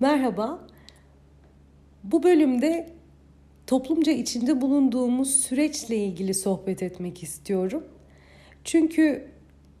Merhaba. 0.00 0.58
Bu 2.04 2.22
bölümde 2.22 2.90
toplumca 3.66 4.12
içinde 4.12 4.60
bulunduğumuz 4.60 5.34
süreçle 5.34 5.96
ilgili 5.96 6.34
sohbet 6.34 6.82
etmek 6.82 7.22
istiyorum. 7.22 7.84
Çünkü 8.64 9.24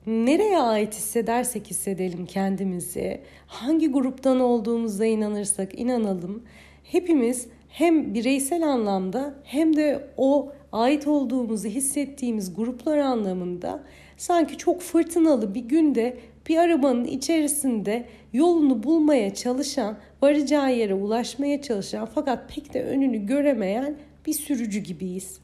nereye 0.06 0.58
ait 0.58 0.94
hissedersek 0.94 1.66
hissedelim 1.70 2.26
kendimizi, 2.26 3.20
hangi 3.46 3.88
gruptan 3.88 4.40
olduğumuza 4.40 5.06
inanırsak 5.06 5.78
inanalım, 5.78 6.42
hepimiz 6.84 7.48
hem 7.68 8.14
bireysel 8.14 8.62
anlamda 8.62 9.34
hem 9.44 9.76
de 9.76 10.08
o 10.16 10.52
ait 10.72 11.06
olduğumuzu 11.06 11.68
hissettiğimiz 11.68 12.54
gruplar 12.54 12.98
anlamında 12.98 13.82
sanki 14.16 14.56
çok 14.58 14.80
fırtınalı 14.80 15.54
bir 15.54 15.64
günde 15.64 16.18
bir 16.48 16.56
arabanın 16.56 17.04
içerisinde 17.04 18.08
yolunu 18.32 18.82
bulmaya 18.82 19.34
çalışan, 19.34 19.96
varacağı 20.22 20.76
yere 20.76 20.94
ulaşmaya 20.94 21.62
çalışan 21.62 22.08
fakat 22.14 22.54
pek 22.54 22.74
de 22.74 22.84
önünü 22.84 23.26
göremeyen 23.26 23.96
bir 24.26 24.32
sürücü 24.32 24.78
gibiyiz. 24.78 25.40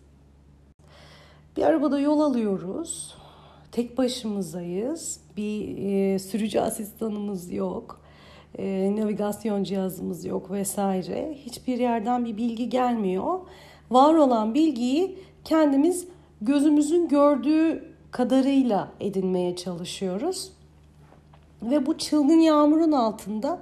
Bir 1.56 1.62
arabada 1.62 2.00
yol 2.00 2.20
alıyoruz. 2.20 3.14
Tek 3.72 3.98
başımızayız. 3.98 5.20
Bir 5.36 5.78
e, 5.78 6.18
sürücü 6.18 6.60
asistanımız 6.60 7.52
yok. 7.52 8.00
E, 8.58 8.96
navigasyon 8.96 9.64
cihazımız 9.64 10.24
yok 10.24 10.50
vesaire. 10.50 11.38
Hiçbir 11.46 11.78
yerden 11.78 12.24
bir 12.24 12.36
bilgi 12.36 12.68
gelmiyor. 12.68 13.40
Var 13.90 14.14
olan 14.14 14.54
bilgiyi 14.54 15.18
kendimiz 15.44 16.08
gözümüzün 16.40 17.08
gördüğü 17.08 17.94
kadarıyla 18.10 18.92
edinmeye 19.00 19.56
çalışıyoruz. 19.56 20.52
Ve 21.62 21.86
bu 21.86 21.98
çılgın 21.98 22.40
yağmurun 22.40 22.92
altında 22.92 23.58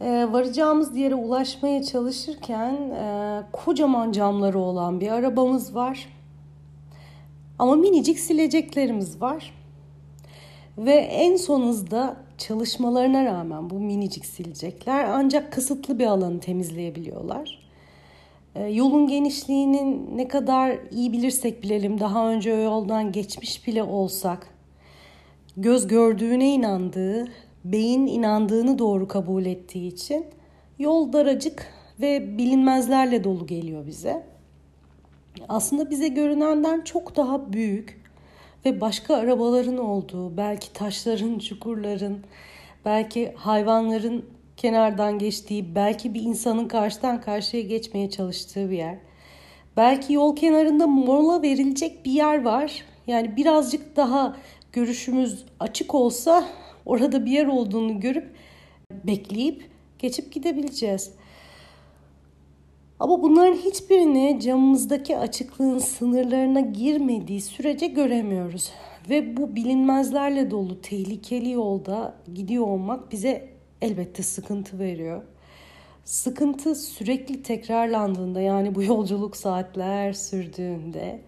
e, 0.00 0.32
varacağımız 0.32 0.96
yere 0.96 1.14
ulaşmaya 1.14 1.82
çalışırken 1.82 2.74
e, 2.74 3.42
kocaman 3.52 4.12
camları 4.12 4.58
olan 4.58 5.00
bir 5.00 5.08
arabamız 5.08 5.74
var. 5.74 6.08
Ama 7.58 7.76
minicik 7.76 8.18
sileceklerimiz 8.18 9.20
var. 9.20 9.54
Ve 10.78 10.94
en 10.94 11.36
son 11.36 11.62
hızda 11.62 12.16
çalışmalarına 12.38 13.24
rağmen 13.24 13.70
bu 13.70 13.80
minicik 13.80 14.26
silecekler 14.26 15.04
ancak 15.04 15.52
kısıtlı 15.52 15.98
bir 15.98 16.06
alanı 16.06 16.40
temizleyebiliyorlar. 16.40 17.66
E, 18.54 18.64
yolun 18.64 19.06
genişliğinin 19.06 20.16
ne 20.16 20.28
kadar 20.28 20.78
iyi 20.90 21.12
bilirsek 21.12 21.62
bilelim 21.62 22.00
daha 22.00 22.28
önce 22.28 22.54
o 22.54 22.56
yoldan 22.56 23.12
geçmiş 23.12 23.66
bile 23.66 23.82
olsak 23.82 24.55
göz 25.56 25.86
gördüğüne 25.86 26.54
inandığı, 26.54 27.28
beyin 27.64 28.06
inandığını 28.06 28.78
doğru 28.78 29.08
kabul 29.08 29.46
ettiği 29.46 29.88
için 29.88 30.26
yol 30.78 31.12
daracık 31.12 31.66
ve 32.00 32.38
bilinmezlerle 32.38 33.24
dolu 33.24 33.46
geliyor 33.46 33.86
bize. 33.86 34.22
Aslında 35.48 35.90
bize 35.90 36.08
görünenden 36.08 36.80
çok 36.80 37.16
daha 37.16 37.52
büyük 37.52 38.00
ve 38.64 38.80
başka 38.80 39.16
arabaların 39.16 39.78
olduğu, 39.78 40.36
belki 40.36 40.72
taşların, 40.72 41.38
çukurların, 41.38 42.18
belki 42.84 43.32
hayvanların 43.36 44.24
kenardan 44.56 45.18
geçtiği, 45.18 45.74
belki 45.74 46.14
bir 46.14 46.22
insanın 46.22 46.68
karşıdan 46.68 47.20
karşıya 47.20 47.62
geçmeye 47.62 48.10
çalıştığı 48.10 48.70
bir 48.70 48.76
yer. 48.76 48.98
Belki 49.76 50.12
yol 50.12 50.36
kenarında 50.36 50.86
mola 50.86 51.42
verilecek 51.42 52.04
bir 52.04 52.12
yer 52.12 52.44
var. 52.44 52.84
Yani 53.06 53.36
birazcık 53.36 53.96
daha 53.96 54.36
görüşümüz 54.76 55.44
açık 55.60 55.94
olsa 55.94 56.48
orada 56.86 57.26
bir 57.26 57.30
yer 57.30 57.46
olduğunu 57.46 58.00
görüp 58.00 58.30
bekleyip 59.04 59.70
geçip 59.98 60.32
gidebileceğiz. 60.32 61.12
Ama 63.00 63.22
bunların 63.22 63.56
hiçbirini 63.56 64.40
camımızdaki 64.40 65.18
açıklığın 65.18 65.78
sınırlarına 65.78 66.60
girmediği 66.60 67.40
sürece 67.40 67.86
göremiyoruz. 67.86 68.72
Ve 69.10 69.36
bu 69.36 69.56
bilinmezlerle 69.56 70.50
dolu 70.50 70.80
tehlikeli 70.80 71.50
yolda 71.50 72.14
gidiyor 72.34 72.66
olmak 72.66 73.12
bize 73.12 73.48
elbette 73.82 74.22
sıkıntı 74.22 74.78
veriyor. 74.78 75.22
Sıkıntı 76.04 76.74
sürekli 76.74 77.42
tekrarlandığında 77.42 78.40
yani 78.40 78.74
bu 78.74 78.82
yolculuk 78.82 79.36
saatler 79.36 80.12
sürdüğünde 80.12 81.20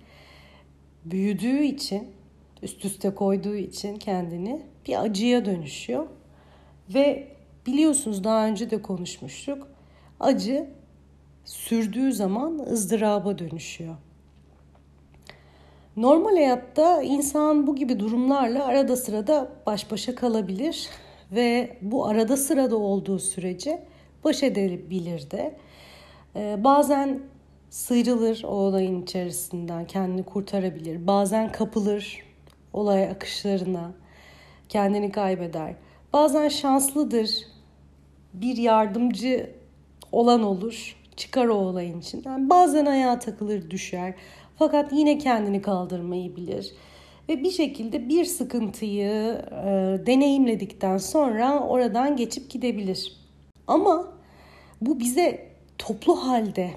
büyüdüğü 1.04 1.62
için 1.62 2.17
üst 2.62 2.84
üste 2.84 3.14
koyduğu 3.14 3.56
için 3.56 3.96
kendini 3.96 4.62
bir 4.86 5.02
acıya 5.02 5.44
dönüşüyor. 5.44 6.06
Ve 6.94 7.28
biliyorsunuz 7.66 8.24
daha 8.24 8.46
önce 8.46 8.70
de 8.70 8.82
konuşmuştuk. 8.82 9.68
Acı 10.20 10.66
sürdüğü 11.44 12.12
zaman 12.12 12.58
ızdıraba 12.58 13.38
dönüşüyor. 13.38 13.96
Normal 15.96 16.34
hayatta 16.34 17.02
insan 17.02 17.66
bu 17.66 17.76
gibi 17.76 18.00
durumlarla 18.00 18.64
arada 18.64 18.96
sırada 18.96 19.48
baş 19.66 19.90
başa 19.90 20.14
kalabilir 20.14 20.88
ve 21.32 21.76
bu 21.82 22.06
arada 22.06 22.36
sırada 22.36 22.76
olduğu 22.76 23.18
sürece 23.18 23.82
baş 24.24 24.42
edebilir 24.42 25.30
de. 25.30 25.56
Ee, 26.36 26.64
bazen 26.64 27.20
sıyrılır 27.70 28.42
o 28.44 28.48
olayın 28.48 29.02
içerisinden 29.02 29.86
kendini 29.86 30.22
kurtarabilir. 30.22 31.06
Bazen 31.06 31.52
kapılır 31.52 32.27
olay 32.72 33.10
akışlarına, 33.10 33.92
kendini 34.68 35.12
kaybeder. 35.12 35.74
Bazen 36.12 36.48
şanslıdır, 36.48 37.30
bir 38.34 38.56
yardımcı 38.56 39.50
olan 40.12 40.42
olur, 40.42 40.96
çıkar 41.16 41.46
o 41.46 41.54
olayın 41.54 42.00
içinden. 42.00 42.50
Bazen 42.50 42.86
ayağa 42.86 43.18
takılır, 43.18 43.70
düşer. 43.70 44.14
Fakat 44.58 44.92
yine 44.92 45.18
kendini 45.18 45.62
kaldırmayı 45.62 46.36
bilir. 46.36 46.74
Ve 47.28 47.42
bir 47.42 47.50
şekilde 47.50 48.08
bir 48.08 48.24
sıkıntıyı 48.24 49.42
e, 49.50 49.66
deneyimledikten 50.06 50.96
sonra 50.96 51.60
oradan 51.60 52.16
geçip 52.16 52.50
gidebilir. 52.50 53.16
Ama 53.66 54.08
bu 54.80 55.00
bize 55.00 55.48
toplu 55.78 56.16
halde 56.16 56.70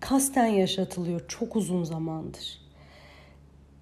kasten 0.00 0.46
yaşatılıyor 0.46 1.20
çok 1.28 1.56
uzun 1.56 1.84
zamandır 1.84 2.59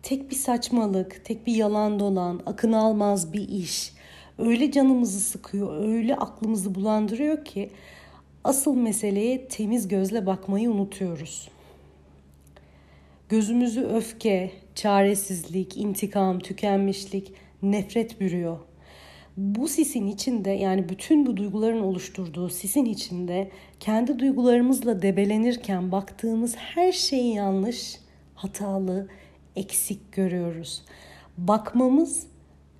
tek 0.08 0.30
bir 0.30 0.36
saçmalık, 0.36 1.24
tek 1.24 1.46
bir 1.46 1.54
yalan 1.54 2.00
dolan, 2.00 2.40
akın 2.46 2.72
almaz 2.72 3.32
bir 3.32 3.48
iş 3.48 3.92
öyle 4.38 4.72
canımızı 4.72 5.20
sıkıyor, 5.20 5.84
öyle 5.84 6.16
aklımızı 6.16 6.74
bulandırıyor 6.74 7.44
ki 7.44 7.70
asıl 8.44 8.76
meseleye 8.76 9.48
temiz 9.48 9.88
gözle 9.88 10.26
bakmayı 10.26 10.70
unutuyoruz. 10.70 11.48
Gözümüzü 13.28 13.80
öfke, 13.80 14.50
çaresizlik, 14.74 15.76
intikam, 15.76 16.38
tükenmişlik, 16.38 17.32
nefret 17.62 18.20
bürüyor. 18.20 18.58
Bu 19.36 19.68
sisin 19.68 20.06
içinde 20.06 20.50
yani 20.50 20.88
bütün 20.88 21.26
bu 21.26 21.36
duyguların 21.36 21.80
oluşturduğu 21.80 22.48
sisin 22.48 22.84
içinde 22.84 23.50
kendi 23.80 24.18
duygularımızla 24.18 25.02
debelenirken 25.02 25.92
baktığımız 25.92 26.56
her 26.56 26.92
şey 26.92 27.26
yanlış, 27.26 28.00
hatalı, 28.34 29.08
eksik 29.58 30.12
görüyoruz. 30.12 30.82
Bakmamız, 31.38 32.26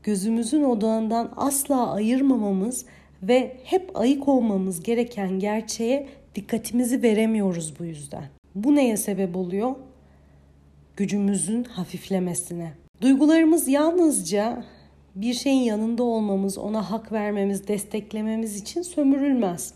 gözümüzün 0.03 0.63
odağından 0.63 1.33
asla 1.37 1.93
ayırmamamız 1.93 2.87
ve 3.23 3.57
hep 3.65 3.91
ayık 3.95 4.29
olmamız 4.29 4.83
gereken 4.83 5.39
gerçeğe 5.39 6.09
dikkatimizi 6.35 7.03
veremiyoruz 7.03 7.75
bu 7.79 7.85
yüzden. 7.85 8.25
Bu 8.55 8.75
neye 8.75 8.97
sebep 8.97 9.37
oluyor? 9.37 9.75
Gücümüzün 10.97 11.65
hafiflemesine. 11.65 12.73
Duygularımız 13.01 13.69
yalnızca 13.69 14.65
bir 15.15 15.35
şeyin 15.35 15.63
yanında 15.63 16.03
olmamız, 16.03 16.59
ona 16.59 16.91
hak 16.91 17.13
vermemiz, 17.13 17.69
desteklememiz 17.69 18.61
için 18.61 18.83
sömürülmez. 18.83 19.75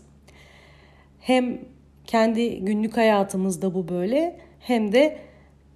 Hem 1.19 1.59
kendi 2.05 2.59
günlük 2.59 2.97
hayatımızda 2.97 3.73
bu 3.73 3.87
böyle 3.87 4.39
hem 4.59 4.91
de 4.91 5.17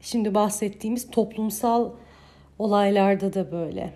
şimdi 0.01 0.33
bahsettiğimiz 0.33 1.11
toplumsal 1.11 1.91
olaylarda 2.59 3.33
da 3.33 3.51
böyle. 3.51 3.93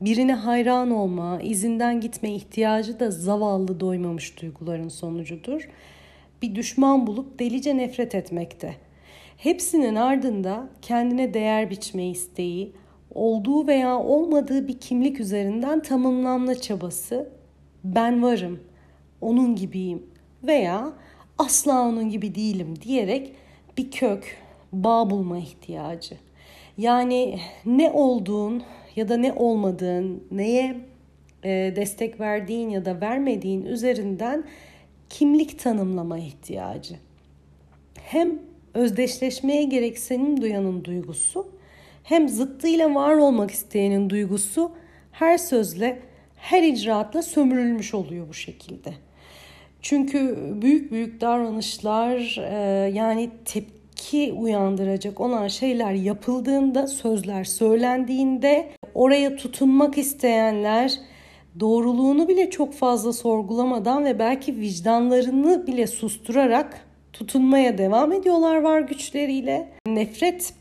Birine 0.00 0.34
hayran 0.34 0.90
olma, 0.90 1.40
izinden 1.42 2.00
gitme 2.00 2.34
ihtiyacı 2.34 3.00
da 3.00 3.10
zavallı 3.10 3.80
doymamış 3.80 4.42
duyguların 4.42 4.88
sonucudur. 4.88 5.68
Bir 6.42 6.54
düşman 6.54 7.06
bulup 7.06 7.38
delice 7.38 7.76
nefret 7.76 8.14
etmekte. 8.14 8.74
Hepsinin 9.36 9.94
ardında 9.94 10.68
kendine 10.82 11.34
değer 11.34 11.70
biçme 11.70 12.08
isteği, 12.08 12.72
olduğu 13.14 13.66
veya 13.66 13.98
olmadığı 13.98 14.68
bir 14.68 14.78
kimlik 14.78 15.20
üzerinden 15.20 15.82
tamamlanma 15.82 16.54
çabası, 16.54 17.28
ben 17.84 18.22
varım, 18.22 18.60
onun 19.20 19.56
gibiyim 19.56 20.02
veya 20.42 20.92
asla 21.38 21.82
onun 21.82 22.10
gibi 22.10 22.34
değilim 22.34 22.74
diyerek 22.82 23.32
bir 23.78 23.90
kök, 23.90 24.36
bağ 24.72 25.10
bulma 25.10 25.38
ihtiyacı. 25.38 26.14
Yani 26.78 27.38
ne 27.66 27.90
olduğun 27.90 28.62
ya 28.96 29.08
da 29.08 29.16
ne 29.16 29.32
olmadığın, 29.32 30.24
neye 30.30 30.76
e, 31.44 31.72
destek 31.76 32.20
verdiğin 32.20 32.68
ya 32.68 32.84
da 32.84 33.00
vermediğin 33.00 33.64
üzerinden 33.64 34.44
kimlik 35.10 35.58
tanımlama 35.58 36.18
ihtiyacı. 36.18 36.94
Hem 37.94 38.38
özdeşleşmeye 38.74 39.64
gereksinim 39.64 40.40
duyanın 40.40 40.84
duygusu 40.84 41.48
hem 42.02 42.28
zıttıyla 42.28 42.94
var 42.94 43.14
olmak 43.14 43.50
isteyenin 43.50 44.10
duygusu 44.10 44.72
her 45.12 45.38
sözle, 45.38 45.98
her 46.36 46.62
icraatla 46.62 47.22
sömürülmüş 47.22 47.94
oluyor 47.94 48.28
bu 48.28 48.34
şekilde. 48.34 48.94
Çünkü 49.82 50.38
büyük 50.62 50.92
büyük 50.92 51.20
davranışlar 51.20 52.38
e, 52.38 52.90
yani 52.90 53.30
tepki 53.44 53.77
uyandıracak 54.14 55.20
olan 55.20 55.48
şeyler 55.48 55.92
yapıldığında, 55.92 56.86
sözler 56.86 57.44
söylendiğinde 57.44 58.68
oraya 58.94 59.36
tutunmak 59.36 59.98
isteyenler 59.98 60.98
doğruluğunu 61.60 62.28
bile 62.28 62.50
çok 62.50 62.74
fazla 62.74 63.12
sorgulamadan 63.12 64.04
ve 64.04 64.18
belki 64.18 64.56
vicdanlarını 64.56 65.66
bile 65.66 65.86
susturarak 65.86 66.86
tutunmaya 67.12 67.78
devam 67.78 68.12
ediyorlar 68.12 68.56
var 68.56 68.80
güçleriyle. 68.80 69.68
Nefret 69.86 70.54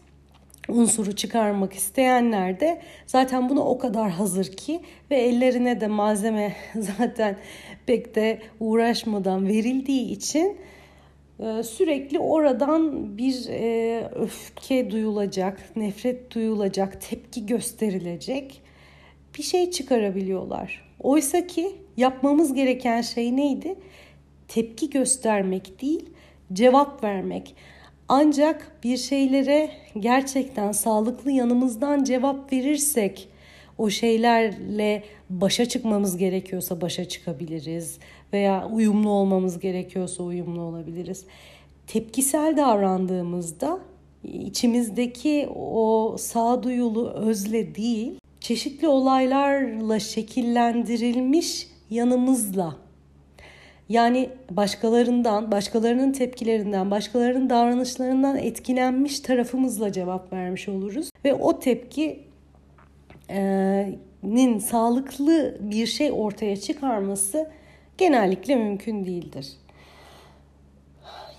unsuru 0.70 1.16
çıkarmak 1.16 1.74
isteyenler 1.74 2.60
de 2.60 2.82
zaten 3.06 3.50
buna 3.50 3.62
o 3.62 3.78
kadar 3.78 4.10
hazır 4.10 4.46
ki 4.46 4.82
ve 5.12 5.16
ellerine 5.16 5.82
de 5.82 5.88
malzeme 5.88 6.56
zaten 6.76 7.38
pek 7.86 8.16
de 8.16 8.40
uğraşmadan 8.60 9.48
verildiği 9.48 10.12
için 10.12 10.58
sürekli 11.64 12.20
oradan 12.20 13.18
bir 13.18 13.46
e, 13.50 14.10
öfke 14.16 14.92
duyulacak, 14.92 15.76
nefret 15.76 16.36
duyulacak, 16.36 17.02
tepki 17.02 17.46
gösterilecek 17.46 18.62
bir 19.38 19.44
şey 19.44 19.72
çıkarabiliyorlar. 19.72 20.88
Oysa 21.00 21.48
ki 21.48 21.72
yapmamız 21.98 22.54
gereken 22.54 23.02
şey 23.02 23.36
neydi? 23.36 23.76
Tepki 24.48 24.90
göstermek 24.90 25.82
değil, 25.82 26.10
cevap 26.54 27.04
vermek. 27.04 27.56
Ancak 28.10 28.78
bir 28.84 28.98
şeylere 28.98 29.70
gerçekten 30.00 30.72
sağlıklı 30.72 31.32
yanımızdan 31.32 32.04
cevap 32.04 32.54
verirsek 32.54 33.30
o 33.78 33.90
şeylerle 33.90 35.04
başa 35.30 35.66
çıkmamız 35.66 36.18
gerekiyorsa 36.18 36.82
başa 36.82 37.06
çıkabiliriz 37.06 38.00
veya 38.34 38.70
uyumlu 38.70 39.10
olmamız 39.10 39.60
gerekiyorsa 39.60 40.24
uyumlu 40.24 40.62
olabiliriz. 40.62 41.26
Tepkisel 41.88 42.58
davrandığımızda 42.58 43.80
içimizdeki 44.24 45.50
o 45.56 46.16
sağduyulu 46.20 47.10
özle 47.10 47.76
değil, 47.76 48.20
çeşitli 48.40 48.88
olaylarla 48.88 50.00
şekillendirilmiş 50.00 51.68
yanımızla 51.90 52.76
yani 53.90 54.30
başkalarından, 54.52 55.52
başkalarının 55.52 56.12
tepkilerinden, 56.12 56.92
başkalarının 56.92 57.50
davranışlarından 57.50 58.38
etkilenmiş 58.38 59.20
tarafımızla 59.20 59.92
cevap 59.92 60.34
vermiş 60.34 60.70
oluruz. 60.70 61.10
Ve 61.26 61.34
o 61.34 61.60
tepkinin 63.28 64.60
sağlıklı 64.60 65.58
bir 65.60 65.86
şey 65.86 66.12
ortaya 66.12 66.58
çıkarması 66.58 67.52
genellikle 67.98 68.56
mümkün 68.56 69.06
değildir. 69.06 69.54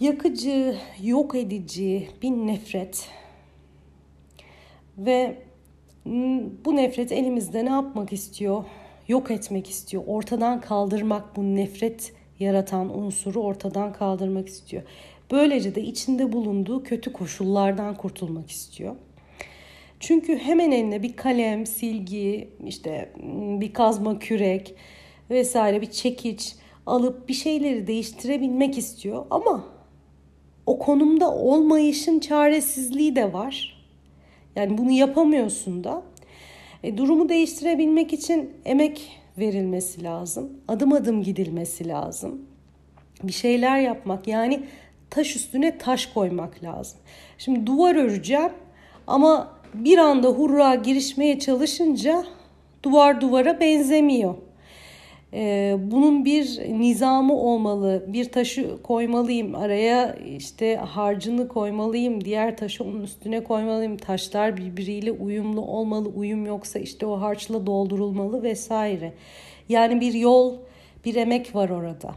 Yakıcı, 0.01 0.77
yok 1.03 1.35
edici 1.35 2.09
bir 2.23 2.31
nefret 2.31 3.09
ve 4.99 5.43
bu 6.65 6.77
nefret 6.77 7.13
elimizde 7.13 7.65
ne 7.65 7.71
yapmak 7.71 8.13
istiyor? 8.13 8.65
Yok 9.09 9.31
etmek 9.31 9.71
istiyor. 9.71 10.03
Ortadan 10.07 10.61
kaldırmak 10.61 11.37
bu 11.37 11.43
nefret 11.43 12.13
yaratan 12.39 12.99
unsuru 12.99 13.41
ortadan 13.43 13.93
kaldırmak 13.93 14.49
istiyor. 14.49 14.83
Böylece 15.31 15.75
de 15.75 15.83
içinde 15.83 16.33
bulunduğu 16.33 16.83
kötü 16.83 17.13
koşullardan 17.13 17.95
kurtulmak 17.95 18.51
istiyor. 18.51 18.97
Çünkü 20.01 20.39
hemen 20.39 20.71
eline 20.71 21.03
bir 21.03 21.17
kalem, 21.17 21.67
silgi, 21.67 22.49
işte 22.67 23.13
bir 23.61 23.73
kazma 23.73 24.19
kürek 24.19 24.75
vesaire 25.31 25.81
bir 25.81 25.91
çekiç 25.91 26.55
alıp 26.87 27.29
bir 27.29 27.35
şeyleri 27.35 27.87
değiştirebilmek 27.87 28.79
istiyor 28.79 29.27
ama 29.31 29.65
o 30.67 30.79
konumda 30.79 31.35
olmayışın 31.35 32.21
çaresizliği 32.21 33.17
de 33.17 33.33
var. 33.33 33.85
Yani 34.57 34.79
bunu 34.79 34.91
yapamıyorsun 34.91 35.85
da. 35.85 36.03
E, 36.83 36.99
durumu 36.99 37.29
değiştirebilmek 37.29 38.13
için 38.13 38.53
emek 38.65 39.21
verilmesi 39.39 40.05
lazım. 40.05 40.53
Adım 40.69 40.93
adım 40.93 41.23
gidilmesi 41.23 41.89
lazım. 41.89 42.43
Bir 43.23 43.33
şeyler 43.33 43.79
yapmak 43.79 44.29
yani 44.29 44.61
taş 45.11 45.37
üstüne 45.37 45.79
taş 45.79 46.07
koymak 46.07 46.65
lazım. 46.65 46.99
Şimdi 47.39 47.67
duvar 47.67 47.97
öreceğim 47.97 48.53
ama 49.07 49.58
bir 49.75 49.99
anda 49.99 50.29
hurra 50.29 50.75
girişmeye 50.75 51.39
çalışınca 51.39 52.25
duvar 52.83 53.21
duvara 53.21 53.61
benzemiyor. 53.61 54.35
Ee, 55.33 55.77
bunun 55.79 56.25
bir 56.25 56.59
nizamı 56.81 57.35
olmalı. 57.35 58.05
Bir 58.09 58.33
taşı 58.33 58.83
koymalıyım 58.83 59.55
araya 59.55 60.15
işte 60.15 60.77
harcını 60.77 61.49
koymalıyım. 61.49 62.25
Diğer 62.25 62.57
taşı 62.57 62.85
onun 62.85 63.03
üstüne 63.03 63.45
koymalıyım. 63.45 63.97
Taşlar 63.97 64.57
birbiriyle 64.57 65.13
uyumlu 65.13 65.61
olmalı. 65.61 66.09
Uyum 66.09 66.47
yoksa 66.47 66.79
işte 66.79 67.07
o 67.07 67.21
harçla 67.21 67.67
doldurulmalı 67.67 68.43
vesaire. 68.43 69.13
Yani 69.69 70.01
bir 70.01 70.15
yol, 70.15 70.55
bir 71.05 71.15
emek 71.15 71.55
var 71.55 71.71
orada. 71.71 72.15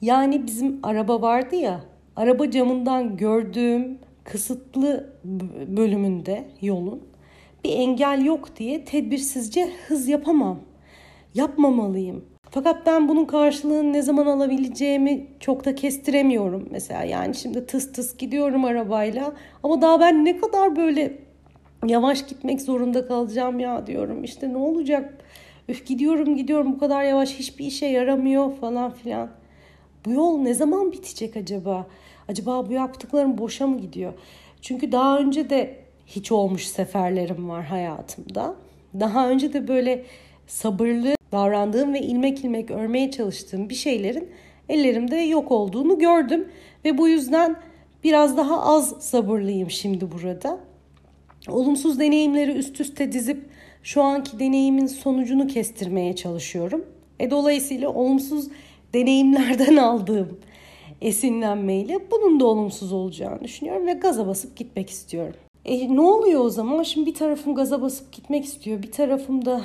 Yani 0.00 0.46
bizim 0.46 0.80
araba 0.82 1.22
vardı 1.22 1.56
ya. 1.56 1.80
Araba 2.16 2.50
camından 2.50 3.16
gördüğüm 3.16 3.98
kısıtlı 4.26 5.12
bölümünde 5.68 6.44
yolun 6.60 7.02
bir 7.64 7.70
engel 7.70 8.24
yok 8.24 8.56
diye 8.56 8.84
tedbirsizce 8.84 9.68
hız 9.88 10.08
yapamam 10.08 10.60
yapmamalıyım. 11.34 12.24
Fakat 12.50 12.86
ben 12.86 13.08
bunun 13.08 13.24
karşılığını 13.24 13.92
ne 13.92 14.02
zaman 14.02 14.26
alabileceğimi 14.26 15.26
çok 15.40 15.64
da 15.64 15.74
kestiremiyorum. 15.74 16.68
Mesela 16.70 17.04
yani 17.04 17.34
şimdi 17.34 17.66
tıs 17.66 17.92
tıs 17.92 18.16
gidiyorum 18.16 18.64
arabayla 18.64 19.32
ama 19.62 19.82
daha 19.82 20.00
ben 20.00 20.24
ne 20.24 20.36
kadar 20.36 20.76
böyle 20.76 21.18
yavaş 21.86 22.26
gitmek 22.26 22.60
zorunda 22.60 23.06
kalacağım 23.06 23.60
ya 23.60 23.86
diyorum. 23.86 24.24
İşte 24.24 24.52
ne 24.52 24.56
olacak? 24.56 25.24
Üf 25.68 25.86
gidiyorum 25.86 26.36
gidiyorum 26.36 26.72
bu 26.72 26.78
kadar 26.78 27.04
yavaş 27.04 27.34
hiçbir 27.34 27.64
işe 27.66 27.86
yaramıyor 27.86 28.56
falan 28.56 28.90
filan. 28.90 29.30
Bu 30.06 30.12
yol 30.12 30.38
ne 30.38 30.54
zaman 30.54 30.92
bitecek 30.92 31.36
acaba? 31.36 31.86
Acaba 32.28 32.68
bu 32.68 32.72
yaptıklarım 32.72 33.38
boşa 33.38 33.66
mı 33.66 33.80
gidiyor? 33.80 34.12
Çünkü 34.60 34.92
daha 34.92 35.18
önce 35.18 35.50
de 35.50 35.76
hiç 36.06 36.32
olmuş 36.32 36.66
seferlerim 36.66 37.48
var 37.48 37.64
hayatımda. 37.64 38.54
Daha 39.00 39.28
önce 39.28 39.52
de 39.52 39.68
böyle 39.68 40.04
sabırlı 40.46 41.14
davrandığım 41.32 41.94
ve 41.94 42.00
ilmek 42.00 42.44
ilmek 42.44 42.70
örmeye 42.70 43.10
çalıştığım 43.10 43.68
bir 43.68 43.74
şeylerin 43.74 44.28
ellerimde 44.68 45.16
yok 45.16 45.52
olduğunu 45.52 45.98
gördüm 45.98 46.48
ve 46.84 46.98
bu 46.98 47.08
yüzden 47.08 47.56
biraz 48.04 48.36
daha 48.36 48.62
az 48.62 48.88
sabırlıyım 49.00 49.70
şimdi 49.70 50.12
burada. 50.12 50.58
Olumsuz 51.48 52.00
deneyimleri 52.00 52.52
üst 52.52 52.80
üste 52.80 53.12
dizip 53.12 53.48
şu 53.82 54.02
anki 54.02 54.38
deneyimin 54.38 54.86
sonucunu 54.86 55.46
kestirmeye 55.46 56.16
çalışıyorum. 56.16 56.84
E 57.20 57.30
dolayısıyla 57.30 57.88
olumsuz 57.88 58.48
deneyimlerden 58.94 59.76
aldığım 59.76 60.40
esinlenmeyle 61.00 62.10
bunun 62.10 62.40
da 62.40 62.46
olumsuz 62.46 62.92
olacağını 62.92 63.44
düşünüyorum 63.44 63.86
ve 63.86 63.92
gaza 63.92 64.26
basıp 64.26 64.56
gitmek 64.56 64.90
istiyorum. 64.90 65.34
E 65.64 65.94
ne 65.96 66.00
oluyor 66.00 66.44
o 66.44 66.50
zaman? 66.50 66.82
Şimdi 66.82 67.06
bir 67.06 67.14
tarafım 67.14 67.54
gaza 67.54 67.82
basıp 67.82 68.12
gitmek 68.12 68.44
istiyor. 68.44 68.82
Bir 68.82 68.92
tarafım 68.92 69.44
da 69.44 69.62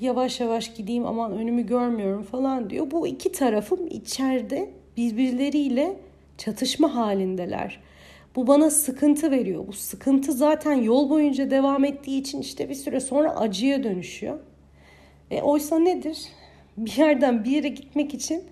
yavaş 0.00 0.40
yavaş 0.40 0.74
gideyim 0.74 1.06
aman 1.06 1.32
önümü 1.32 1.66
görmüyorum 1.66 2.22
falan 2.22 2.70
diyor. 2.70 2.90
Bu 2.90 3.06
iki 3.06 3.32
tarafım 3.32 3.86
içeride 3.86 4.70
birbirleriyle 4.96 5.96
çatışma 6.38 6.94
halindeler. 6.94 7.80
Bu 8.36 8.46
bana 8.46 8.70
sıkıntı 8.70 9.30
veriyor. 9.30 9.66
Bu 9.66 9.72
sıkıntı 9.72 10.32
zaten 10.32 10.72
yol 10.72 11.10
boyunca 11.10 11.50
devam 11.50 11.84
ettiği 11.84 12.20
için 12.20 12.40
işte 12.40 12.68
bir 12.68 12.74
süre 12.74 13.00
sonra 13.00 13.36
acıya 13.36 13.84
dönüşüyor. 13.84 14.38
E, 15.30 15.42
oysa 15.42 15.78
nedir? 15.78 16.18
Bir 16.76 16.96
yerden 16.96 17.44
bir 17.44 17.50
yere 17.50 17.68
gitmek 17.68 18.14
için 18.14 18.44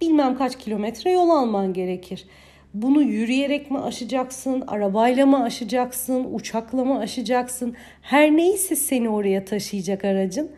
bilmem 0.00 0.38
kaç 0.38 0.58
kilometre 0.58 1.10
yol 1.10 1.30
alman 1.30 1.72
gerekir. 1.72 2.26
Bunu 2.74 3.02
yürüyerek 3.02 3.70
mi 3.70 3.78
aşacaksın, 3.78 4.64
arabayla 4.66 5.26
mı 5.26 5.42
aşacaksın, 5.42 6.26
uçakla 6.32 6.84
mı 6.84 6.98
aşacaksın? 6.98 7.74
Her 8.02 8.36
neyse 8.36 8.76
seni 8.76 9.08
oraya 9.08 9.44
taşıyacak 9.44 10.04
aracın 10.04 10.50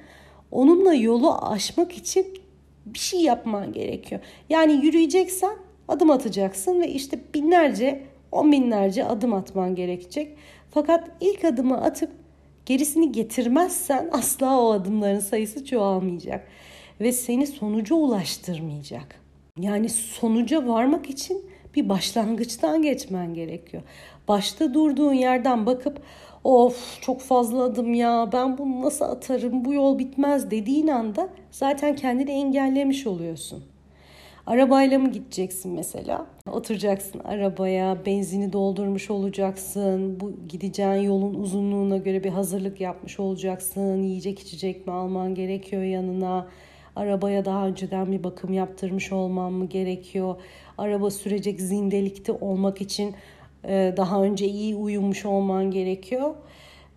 onunla 0.50 0.94
yolu 0.94 1.34
aşmak 1.34 1.92
için 1.92 2.26
bir 2.86 2.98
şey 2.98 3.20
yapman 3.20 3.72
gerekiyor. 3.72 4.20
Yani 4.48 4.86
yürüyeceksen 4.86 5.56
adım 5.88 6.10
atacaksın 6.10 6.80
ve 6.80 6.88
işte 6.88 7.18
binlerce, 7.34 8.02
on 8.32 8.52
binlerce 8.52 9.04
adım 9.04 9.34
atman 9.34 9.74
gerekecek. 9.74 10.36
Fakat 10.70 11.08
ilk 11.20 11.44
adımı 11.44 11.82
atıp 11.82 12.10
Gerisini 12.66 13.12
getirmezsen 13.12 14.08
asla 14.12 14.60
o 14.60 14.72
adımların 14.72 15.20
sayısı 15.20 15.64
çoğalmayacak 15.64 16.48
ve 17.00 17.12
seni 17.12 17.46
sonuca 17.46 17.94
ulaştırmayacak. 17.94 19.25
Yani 19.60 19.88
sonuca 19.88 20.68
varmak 20.68 21.10
için 21.10 21.50
bir 21.74 21.88
başlangıçtan 21.88 22.82
geçmen 22.82 23.34
gerekiyor. 23.34 23.82
Başta 24.28 24.74
durduğun 24.74 25.12
yerden 25.12 25.66
bakıp 25.66 26.00
of 26.44 27.02
çok 27.02 27.20
fazla 27.20 27.62
adım 27.62 27.94
ya 27.94 28.30
ben 28.32 28.58
bunu 28.58 28.82
nasıl 28.82 29.04
atarım 29.04 29.64
bu 29.64 29.74
yol 29.74 29.98
bitmez 29.98 30.50
dediğin 30.50 30.88
anda 30.88 31.28
zaten 31.50 31.96
kendini 31.96 32.30
engellemiş 32.30 33.06
oluyorsun. 33.06 33.64
Arabayla 34.46 34.98
mı 34.98 35.12
gideceksin 35.12 35.72
mesela? 35.72 36.26
Oturacaksın 36.52 37.18
arabaya, 37.18 38.06
benzini 38.06 38.52
doldurmuş 38.52 39.10
olacaksın. 39.10 40.20
Bu 40.20 40.32
gideceğin 40.48 41.02
yolun 41.02 41.34
uzunluğuna 41.34 41.96
göre 41.96 42.24
bir 42.24 42.30
hazırlık 42.30 42.80
yapmış 42.80 43.20
olacaksın. 43.20 44.02
Yiyecek 44.02 44.38
içecek 44.40 44.86
mi 44.86 44.92
alman 44.92 45.34
gerekiyor 45.34 45.82
yanına? 45.82 46.46
Arabaya 46.96 47.44
daha 47.44 47.66
önceden 47.66 48.12
bir 48.12 48.24
bakım 48.24 48.52
yaptırmış 48.52 49.12
olman 49.12 49.52
mı 49.52 49.66
gerekiyor? 49.66 50.36
Araba 50.78 51.10
sürecek 51.10 51.60
zindelikte 51.60 52.32
olmak 52.32 52.80
için 52.80 53.14
e, 53.64 53.94
daha 53.96 54.22
önce 54.22 54.46
iyi 54.46 54.76
uyumuş 54.76 55.26
olman 55.26 55.70
gerekiyor. 55.70 56.34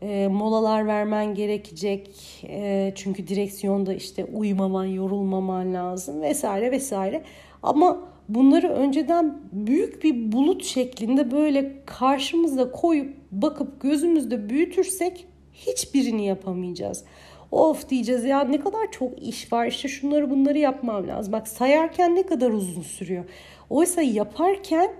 E, 0.02 0.28
molalar 0.28 0.88
vermen 0.88 1.36
gerekecek. 1.36 2.10
E, 2.44 2.92
çünkü 2.96 3.28
direksiyonda 3.28 3.94
işte 3.94 4.26
uyumaman, 4.26 4.86
yorulmaman 4.86 5.74
lazım 5.74 6.22
vesaire 6.22 6.72
vesaire. 6.72 7.24
Ama 7.64 8.00
bunları 8.30 8.70
önceden 8.70 9.42
büyük 9.52 10.04
bir 10.04 10.32
bulut 10.32 10.64
şeklinde 10.64 11.32
böyle 11.32 11.74
karşımıza 11.86 12.72
koyup 12.72 13.16
bakıp 13.32 13.82
gözümüzde 13.82 14.50
büyütürsek 14.50 15.26
hiçbirini 15.54 16.26
yapamayacağız. 16.26 17.04
Of 17.52 17.90
diyeceğiz 17.90 18.24
ya 18.24 18.44
ne 18.44 18.60
kadar 18.60 18.92
çok 18.92 19.22
iş 19.24 19.54
var 19.54 19.68
işte 19.68 19.88
şunları 19.88 20.30
bunları 20.30 20.58
yapmam 20.58 21.08
lazım. 21.08 21.34
Bak 21.34 21.48
sayarken 21.48 22.16
ne 22.16 22.24
kadar 22.24 22.50
uzun 22.50 22.82
sürüyor. 22.82 23.26
Oysa 23.70 24.02
yaparken 24.02 24.92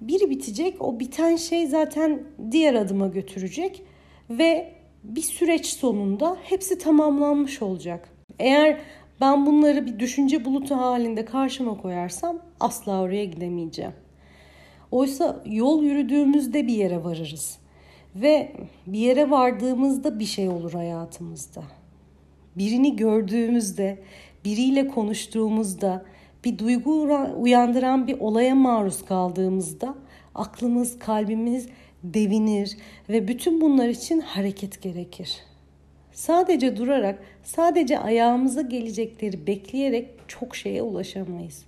biri 0.00 0.30
bitecek 0.30 0.82
o 0.82 1.00
biten 1.00 1.36
şey 1.36 1.66
zaten 1.66 2.22
diğer 2.50 2.74
adıma 2.74 3.06
götürecek 3.06 3.82
ve 4.30 4.72
bir 5.04 5.22
süreç 5.22 5.66
sonunda 5.66 6.36
hepsi 6.42 6.78
tamamlanmış 6.78 7.62
olacak. 7.62 8.08
Eğer 8.38 8.80
ben 9.20 9.46
bunları 9.46 9.86
bir 9.86 9.98
düşünce 9.98 10.44
bulutu 10.44 10.76
halinde 10.76 11.24
karşıma 11.24 11.76
koyarsam 11.76 12.38
asla 12.60 13.00
oraya 13.00 13.24
gidemeyeceğim. 13.24 13.92
Oysa 14.90 15.42
yol 15.46 15.82
yürüdüğümüzde 15.82 16.66
bir 16.66 16.74
yere 16.74 17.04
varırız. 17.04 17.58
Ve 18.22 18.52
bir 18.86 18.98
yere 18.98 19.30
vardığımızda 19.30 20.18
bir 20.18 20.24
şey 20.24 20.48
olur 20.48 20.72
hayatımızda. 20.72 21.62
Birini 22.56 22.96
gördüğümüzde, 22.96 23.98
biriyle 24.44 24.88
konuştuğumuzda, 24.88 26.04
bir 26.44 26.58
duygu 26.58 27.08
uyandıran 27.38 28.06
bir 28.06 28.20
olaya 28.20 28.54
maruz 28.54 29.04
kaldığımızda 29.04 29.94
aklımız, 30.34 30.98
kalbimiz 30.98 31.68
devinir 32.04 32.76
ve 33.08 33.28
bütün 33.28 33.60
bunlar 33.60 33.88
için 33.88 34.20
hareket 34.20 34.82
gerekir. 34.82 35.36
Sadece 36.12 36.76
durarak, 36.76 37.22
sadece 37.44 37.98
ayağımıza 37.98 38.60
gelecekleri 38.60 39.46
bekleyerek 39.46 40.08
çok 40.28 40.56
şeye 40.56 40.82
ulaşamayız. 40.82 41.64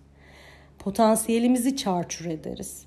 Potansiyelimizi 0.78 1.76
çarçur 1.76 2.26
ederiz. 2.26 2.84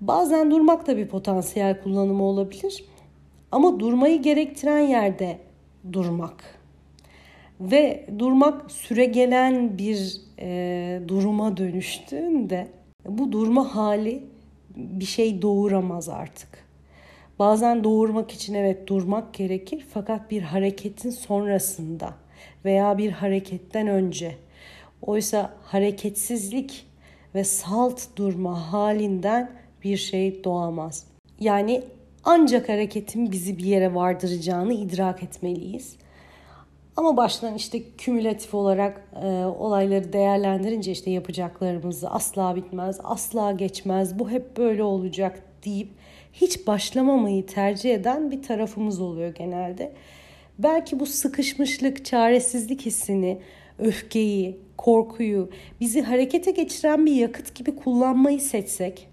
Bazen 0.00 0.50
durmak 0.50 0.86
da 0.86 0.96
bir 0.96 1.08
potansiyel 1.08 1.82
kullanımı 1.82 2.22
olabilir. 2.22 2.84
Ama 3.52 3.80
durmayı 3.80 4.22
gerektiren 4.22 4.78
yerde 4.78 5.38
durmak. 5.92 6.58
Ve 7.60 8.06
durmak 8.18 8.70
süre 8.70 9.04
gelen 9.04 9.78
bir 9.78 10.20
e, 10.40 11.00
duruma 11.08 11.56
dönüştüğünde 11.56 12.68
bu 13.06 13.32
durma 13.32 13.76
hali 13.76 14.22
bir 14.76 15.04
şey 15.04 15.42
doğuramaz 15.42 16.08
artık. 16.08 16.68
Bazen 17.38 17.84
doğurmak 17.84 18.30
için 18.30 18.54
evet 18.54 18.86
durmak 18.86 19.34
gerekir 19.34 19.86
fakat 19.94 20.30
bir 20.30 20.42
hareketin 20.42 21.10
sonrasında 21.10 22.14
veya 22.64 22.98
bir 22.98 23.10
hareketten 23.12 23.86
önce. 23.86 24.34
Oysa 25.02 25.54
hareketsizlik 25.62 26.86
ve 27.34 27.44
salt 27.44 28.02
durma 28.16 28.72
halinden 28.72 29.50
bir 29.84 29.96
şey 29.96 30.44
doğamaz. 30.44 31.06
Yani 31.40 31.82
ancak 32.24 32.68
hareketin 32.68 33.32
bizi 33.32 33.58
bir 33.58 33.64
yere 33.64 33.94
vardıracağını 33.94 34.74
idrak 34.74 35.22
etmeliyiz. 35.22 35.96
Ama 36.96 37.16
baştan 37.16 37.54
işte 37.54 37.82
kümülatif 37.98 38.54
olarak 38.54 39.02
e, 39.22 39.26
olayları 39.44 40.12
değerlendirince 40.12 40.92
işte 40.92 41.10
yapacaklarımızı 41.10 42.10
asla 42.10 42.56
bitmez, 42.56 43.00
asla 43.04 43.52
geçmez, 43.52 44.18
bu 44.18 44.30
hep 44.30 44.56
böyle 44.56 44.82
olacak 44.82 45.42
deyip 45.64 45.88
hiç 46.32 46.66
başlamamayı 46.66 47.46
tercih 47.46 47.94
eden 47.94 48.30
bir 48.30 48.42
tarafımız 48.42 49.00
oluyor 49.00 49.34
genelde. 49.34 49.92
Belki 50.58 51.00
bu 51.00 51.06
sıkışmışlık, 51.06 52.04
çaresizlik 52.04 52.86
hissini, 52.86 53.38
öfkeyi, 53.78 54.60
korkuyu, 54.76 55.50
bizi 55.80 56.02
harekete 56.02 56.50
geçiren 56.50 57.06
bir 57.06 57.14
yakıt 57.14 57.54
gibi 57.54 57.76
kullanmayı 57.76 58.40
seçsek, 58.40 59.08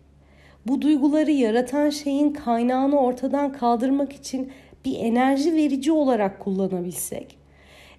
bu 0.66 0.82
duyguları 0.82 1.32
yaratan 1.32 1.90
şeyin 1.90 2.34
kaynağını 2.34 3.00
ortadan 3.00 3.52
kaldırmak 3.54 4.14
için 4.14 4.52
bir 4.86 5.00
enerji 5.00 5.54
verici 5.54 5.92
olarak 5.92 6.40
kullanabilsek, 6.40 7.38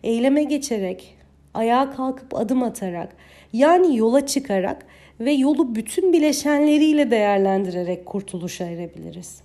eyleme 0.02 0.44
geçerek, 0.44 1.16
ayağa 1.54 1.90
kalkıp 1.90 2.34
adım 2.34 2.62
atarak, 2.62 3.16
yani 3.52 3.96
yola 3.96 4.26
çıkarak 4.26 4.86
ve 5.20 5.32
yolu 5.32 5.74
bütün 5.74 6.12
bileşenleriyle 6.12 7.10
değerlendirerek 7.10 8.06
kurtuluşa 8.06 8.64
erebiliriz. 8.64 9.42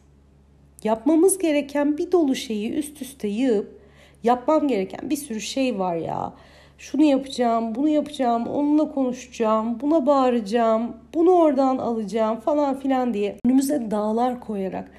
Yapmamız 0.83 1.37
gereken 1.37 1.97
bir 1.97 2.11
dolu 2.11 2.35
şeyi 2.35 2.73
üst 2.73 3.01
üste 3.01 3.27
yığıp 3.27 3.81
yapmam 4.23 4.67
gereken 4.67 5.09
bir 5.09 5.15
sürü 5.15 5.41
şey 5.41 5.79
var 5.79 5.95
ya. 5.95 6.33
Şunu 6.81 7.03
yapacağım, 7.03 7.75
bunu 7.75 7.89
yapacağım, 7.89 8.47
onunla 8.47 8.91
konuşacağım, 8.91 9.79
buna 9.81 10.05
bağıracağım, 10.05 10.97
bunu 11.13 11.31
oradan 11.31 11.77
alacağım 11.77 12.39
falan 12.39 12.79
filan 12.79 13.13
diye 13.13 13.35
önümüze 13.45 13.91
dağlar 13.91 14.39
koyarak 14.39 14.91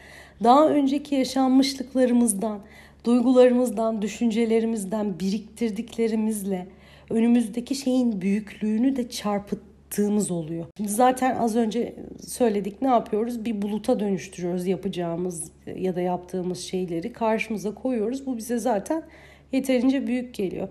daha 0.45 0.69
önceki 0.69 1.15
yaşanmışlıklarımızdan, 1.15 2.59
duygularımızdan, 3.05 4.03
düşüncelerimizden 4.03 5.21
biriktirdiklerimizle 5.21 6.67
önümüzdeki 7.11 7.75
şeyin 7.75 8.21
büyüklüğünü 8.21 8.97
de 8.97 9.11
çarpıt 9.11 9.61
yaptığımız 9.93 10.31
oluyor. 10.31 10.67
Şimdi 10.77 10.91
zaten 10.91 11.37
az 11.37 11.57
önce 11.57 11.95
söyledik 12.27 12.83
ne 12.83 12.89
yapıyoruz? 12.89 13.45
Bir 13.45 13.63
buluta 13.63 14.01
dönüştürüyoruz 14.01 14.67
yapacağımız 14.67 15.53
ya 15.77 15.97
da 15.97 16.01
yaptığımız 16.01 16.59
şeyleri 16.59 17.13
karşımıza 17.13 17.75
koyuyoruz. 17.75 18.27
Bu 18.27 18.37
bize 18.37 18.59
zaten 18.59 19.03
yeterince 19.53 20.07
büyük 20.07 20.35
geliyor. 20.35 20.69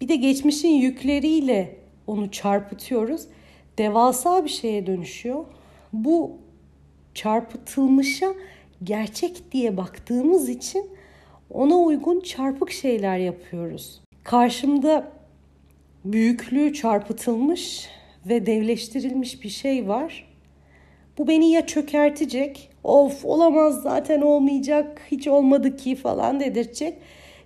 Bir 0.00 0.08
de 0.08 0.16
geçmişin 0.16 0.68
yükleriyle 0.68 1.76
onu 2.06 2.30
çarpıtıyoruz. 2.30 3.26
Devasa 3.78 4.44
bir 4.44 4.50
şeye 4.50 4.86
dönüşüyor. 4.86 5.44
Bu 5.92 6.32
çarpıtılmışa 7.14 8.34
gerçek 8.84 9.52
diye 9.52 9.76
baktığımız 9.76 10.48
için 10.48 10.86
ona 11.50 11.76
uygun 11.76 12.20
çarpık 12.20 12.70
şeyler 12.70 13.18
yapıyoruz. 13.18 14.00
Karşımda 14.24 15.12
büyüklüğü 16.04 16.72
çarpıtılmış 16.72 17.88
ve 18.26 18.46
devleştirilmiş 18.46 19.42
bir 19.42 19.48
şey 19.48 19.88
var. 19.88 20.34
Bu 21.18 21.28
beni 21.28 21.50
ya 21.50 21.66
çökertecek, 21.66 22.70
of 22.84 23.24
olamaz 23.24 23.82
zaten 23.82 24.20
olmayacak, 24.20 25.00
hiç 25.10 25.28
olmadı 25.28 25.76
ki 25.76 25.94
falan 25.96 26.40
dedirtecek. 26.40 26.98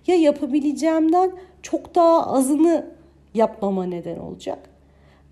Ya 0.07 0.17
yapabileceğimden 0.17 1.33
çok 1.62 1.95
daha 1.95 2.27
azını 2.27 2.87
yapmama 3.35 3.85
neden 3.85 4.19
olacak. 4.19 4.59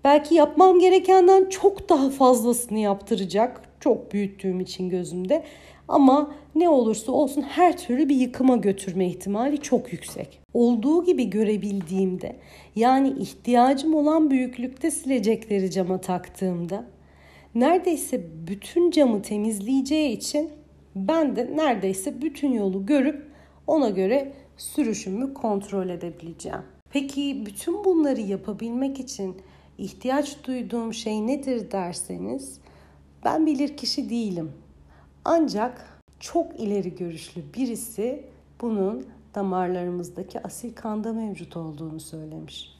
Belki 0.03 0.35
yapmam 0.35 0.79
gerekenden 0.79 1.49
çok 1.49 1.89
daha 1.89 2.09
fazlasını 2.09 2.79
yaptıracak. 2.79 3.61
Çok 3.79 4.13
büyüttüğüm 4.13 4.59
için 4.59 4.89
gözümde. 4.89 5.43
Ama 5.87 6.31
ne 6.55 6.69
olursa 6.69 7.11
olsun 7.11 7.41
her 7.41 7.77
türlü 7.77 8.09
bir 8.09 8.15
yıkıma 8.15 8.55
götürme 8.55 9.07
ihtimali 9.07 9.57
çok 9.57 9.93
yüksek. 9.93 10.39
Olduğu 10.53 11.05
gibi 11.05 11.29
görebildiğimde 11.29 12.35
yani 12.75 13.09
ihtiyacım 13.09 13.95
olan 13.95 14.29
büyüklükte 14.29 14.91
silecekleri 14.91 15.71
cama 15.71 16.01
taktığımda 16.01 16.85
neredeyse 17.55 18.21
bütün 18.47 18.91
camı 18.91 19.21
temizleyeceği 19.21 20.17
için 20.17 20.49
ben 20.95 21.35
de 21.35 21.49
neredeyse 21.55 22.21
bütün 22.21 22.51
yolu 22.51 22.85
görüp 22.85 23.23
ona 23.67 23.89
göre 23.89 24.33
sürüşümü 24.57 25.33
kontrol 25.33 25.89
edebileceğim. 25.89 26.61
Peki 26.89 27.43
bütün 27.45 27.85
bunları 27.85 28.21
yapabilmek 28.21 28.99
için 28.99 29.41
ihtiyaç 29.77 30.43
duyduğum 30.43 30.93
şey 30.93 31.27
nedir 31.27 31.71
derseniz 31.71 32.59
ben 33.25 33.45
bilir 33.45 33.77
kişi 33.77 34.09
değilim. 34.09 34.51
Ancak 35.25 36.01
çok 36.19 36.59
ileri 36.59 36.95
görüşlü 36.95 37.41
birisi 37.53 38.25
bunun 38.61 39.05
damarlarımızdaki 39.35 40.43
asil 40.43 40.73
kanda 40.73 41.13
mevcut 41.13 41.57
olduğunu 41.57 41.99
söylemiş. 41.99 42.76